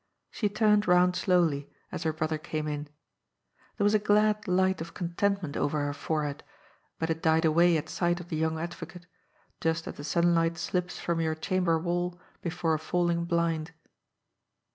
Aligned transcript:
She 0.31 0.49
turned 0.49 0.87
round 0.87 1.15
slowly, 1.15 1.69
as 1.91 2.01
her 2.01 2.11
brother 2.11 2.39
came 2.39 2.67
in. 2.67 2.89
There 3.77 3.83
was 3.83 3.93
a 3.93 3.99
glad 3.99 4.47
light 4.47 4.81
of 4.81 4.95
contentment 4.95 5.55
over 5.55 5.85
her 5.85 5.93
forehead, 5.93 6.43
but 6.97 7.11
it 7.11 7.21
died 7.21 7.45
away 7.45 7.77
at 7.77 7.87
sight 7.87 8.19
of 8.19 8.29
the 8.29 8.35
young 8.35 8.57
advocate, 8.59 9.05
just 9.59 9.85
as 9.87 9.93
the 9.93 10.03
sunlight 10.03 10.57
slips 10.57 10.97
from 10.97 11.21
your 11.21 11.35
chamber 11.35 11.77
wall 11.77 12.19
before 12.41 12.73
a 12.73 12.79
falling 12.79 13.25
blind. 13.25 13.73